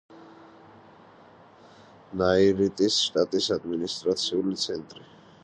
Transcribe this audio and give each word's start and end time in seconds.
ნაიარიტის 2.21 2.99
შტატის 3.09 3.53
ადმინისტრაციული 3.59 4.61
ცენტრი. 4.65 5.09